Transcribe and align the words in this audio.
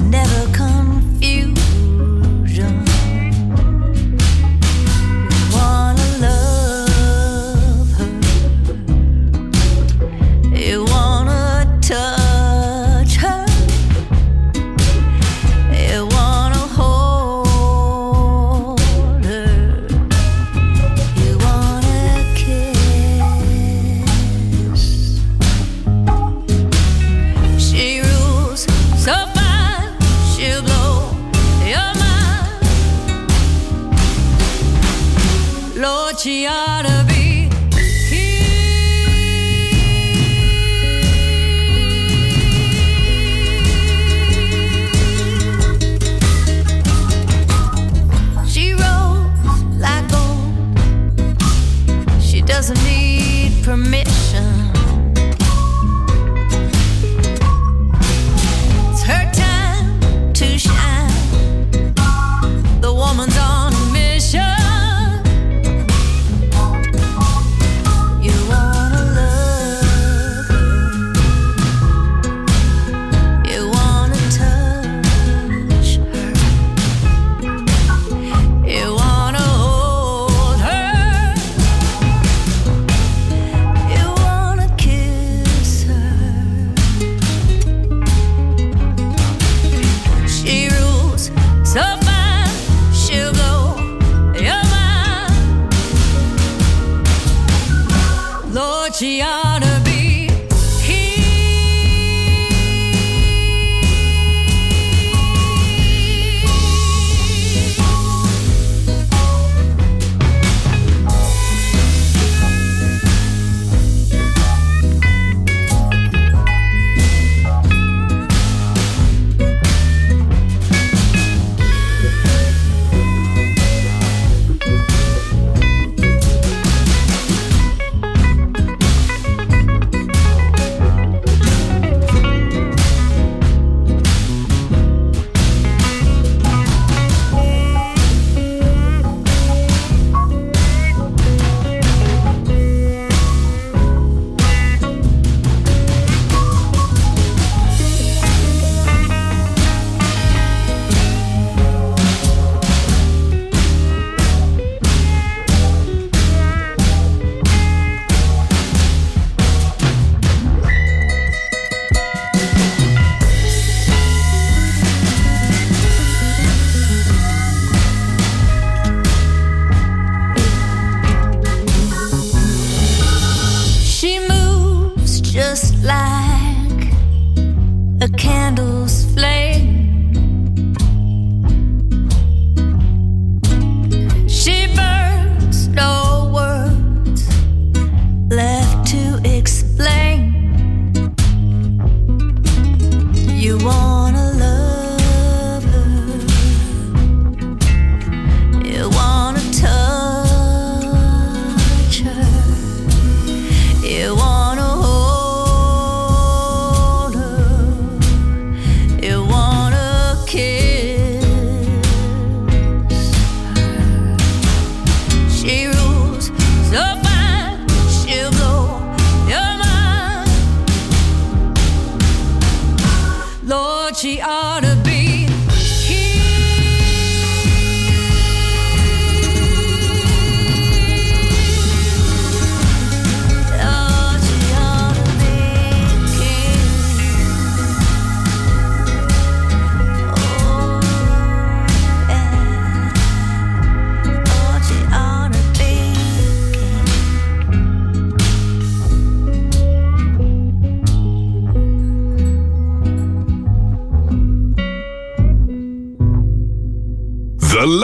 You 0.00 0.53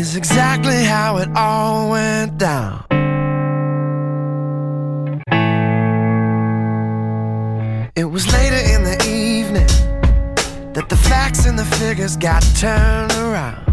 Is 0.00 0.16
exactly 0.16 0.82
how 0.82 1.18
it 1.18 1.28
all 1.36 1.90
went 1.90 2.38
down. 2.38 2.82
It 7.94 8.06
was 8.14 8.24
later 8.32 8.62
in 8.74 8.80
the 8.90 8.98
evening 9.06 9.72
that 10.72 10.86
the 10.88 10.96
facts 10.96 11.44
and 11.44 11.58
the 11.58 11.66
figures 11.66 12.16
got 12.16 12.42
turned 12.56 13.12
around. 13.12 13.66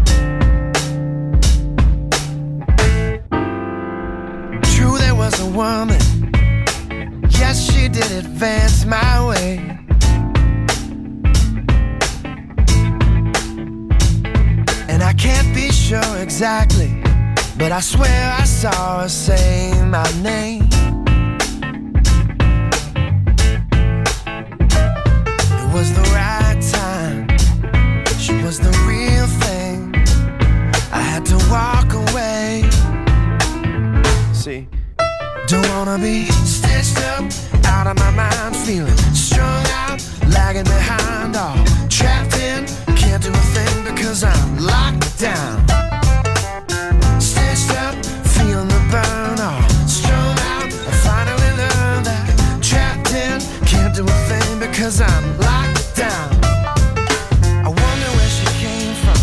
True, 4.74 4.98
there 4.98 5.14
was 5.14 5.34
a 5.40 5.50
woman. 5.62 6.02
Yes, 7.40 7.56
she 7.72 7.88
did 7.88 8.10
advance 8.24 8.84
my 8.84 9.26
way. 9.26 9.78
And 14.90 15.02
I 15.02 15.14
can't 15.14 15.54
be 15.54 15.70
sure 15.88 16.18
exactly, 16.18 17.00
but 17.56 17.72
I 17.72 17.80
swear 17.80 18.36
I 18.38 18.44
saw 18.44 19.00
her 19.00 19.08
say 19.08 19.72
my 19.86 20.04
name. 20.22 20.64
It 25.56 25.68
was 25.72 25.90
the 25.94 26.06
right 26.12 26.60
time. 26.60 27.26
She 28.18 28.34
was 28.42 28.58
the 28.58 28.74
real 28.86 29.26
thing. 29.44 29.94
I 30.92 31.00
had 31.00 31.24
to 31.32 31.38
walk 31.48 31.94
away. 31.94 32.68
See, 34.34 34.68
don't 35.46 35.66
wanna 35.70 35.96
be 35.96 36.26
stitched 36.44 36.98
up 36.98 37.24
out 37.64 37.86
of 37.86 37.96
my 37.96 38.10
mind, 38.10 38.54
feeling 38.54 38.98
strung 39.14 39.64
out, 39.68 40.06
lagging 40.28 40.64
behind, 40.64 41.34
all 41.34 41.64
trapped 41.88 42.36
in. 42.36 42.77
Because 43.94 44.22
I'm 44.22 44.58
locked 44.58 45.18
down. 45.18 45.66
Stitched 47.20 47.70
up, 47.84 47.94
feeling 48.34 48.68
the 48.68 48.82
burn, 48.90 49.40
all 49.40 49.62
strung 49.86 50.36
out. 50.52 50.70
I 50.90 50.94
finally 51.08 51.52
learned 51.62 52.06
that 52.06 52.58
trapped 52.62 53.12
in. 53.12 53.40
Can't 53.66 53.94
do 53.94 54.04
a 54.04 54.18
thing 54.28 54.58
because 54.60 55.00
I'm 55.00 55.26
locked 55.38 55.96
down. 55.96 56.28
I 57.64 57.68
wonder 57.68 58.10
where 58.18 58.32
she 58.38 58.46
came 58.64 58.94
from. 59.04 59.20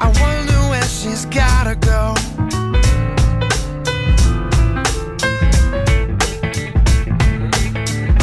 I 0.00 0.08
wonder 0.22 0.58
where 0.70 0.88
she's 0.98 1.24
gotta 1.26 1.76
go. 1.76 2.14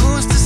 Who's 0.02 0.26
to 0.28 0.42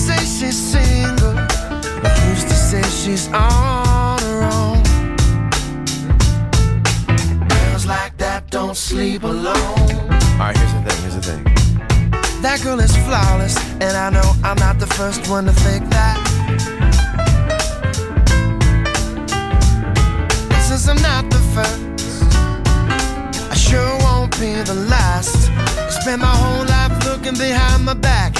flawless, 13.15 13.55
and 13.81 13.95
I 14.05 14.09
know 14.09 14.27
I'm 14.43 14.57
not 14.57 14.79
the 14.79 14.87
first 14.87 15.29
one 15.29 15.45
to 15.45 15.53
think 15.53 15.89
that. 15.89 16.17
Since 20.67 20.87
I'm 20.89 21.01
not 21.01 21.23
the 21.29 21.43
first, 21.55 21.83
I 23.53 23.55
sure 23.55 23.93
won't 24.05 24.31
be 24.39 24.51
the 24.71 24.75
last. 24.89 25.49
I 25.87 25.89
spend 25.89 26.21
my 26.21 26.35
whole 26.43 26.65
life 26.65 26.93
looking 27.07 27.37
behind 27.37 27.85
my 27.85 27.93
back. 27.93 28.33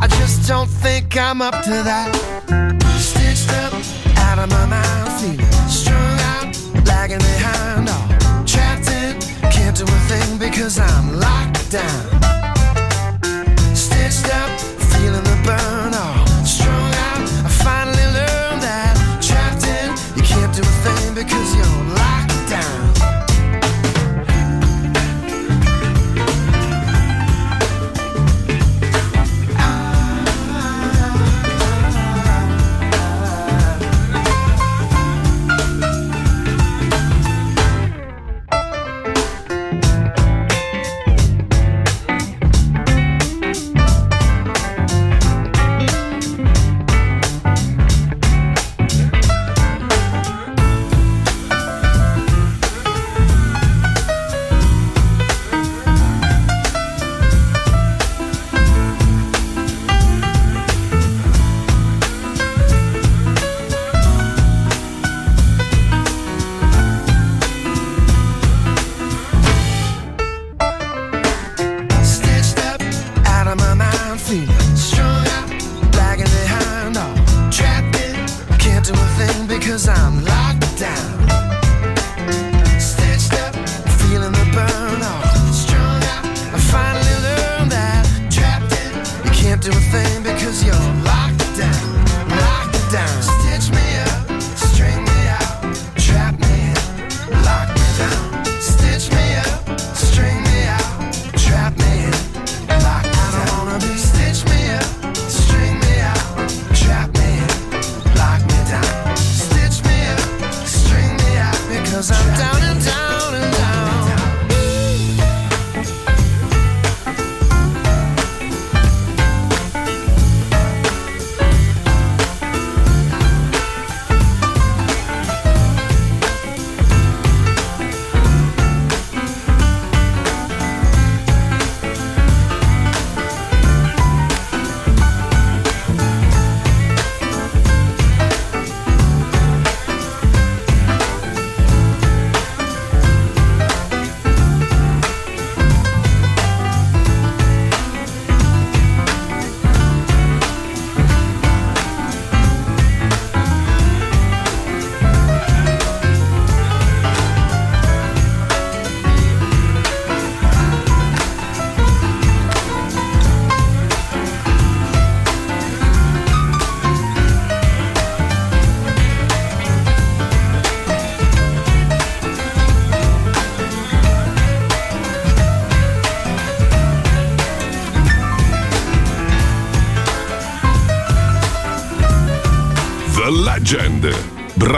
I 0.00 0.06
just 0.18 0.48
don't 0.48 0.70
think 0.84 1.16
I'm 1.16 1.40
up 1.40 1.62
to 1.64 1.76
that. 1.90 2.10
Stitched 2.98 3.50
up, 3.64 3.72
out 4.26 4.38
of 4.38 4.48
my 4.50 4.66
mind, 4.66 5.06
feeling 5.20 5.52
strung 5.68 6.18
out, 6.32 6.48
lagging 6.86 7.22
behind, 7.32 7.88
all 7.88 8.44
trapped 8.44 8.88
in. 8.90 9.12
Can't 9.50 9.76
do 9.76 9.84
a 9.84 10.00
thing 10.10 10.38
because 10.38 10.78
I'm 10.78 11.20
locked 11.20 11.70
down 11.70 12.25